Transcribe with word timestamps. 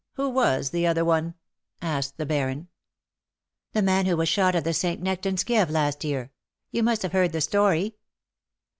Who 0.13 0.29
was 0.29 0.71
the 0.71 0.87
other 0.87 1.05
one 1.05 1.35
?'* 1.05 1.35
asked 1.83 2.17
the 2.17 2.25
Baron." 2.25 2.69
The 3.73 3.83
man 3.83 4.07
who 4.07 4.17
was 4.17 4.27
shot 4.29 4.55
at 4.55 4.75
St. 4.75 4.99
Nectan^s 4.99 5.45
Kieve 5.45 5.69
last 5.69 6.03
year. 6.03 6.31
You 6.71 6.81
must 6.81 7.03
have 7.03 7.11
heard 7.11 7.33
the 7.33 7.39
story." 7.41 7.97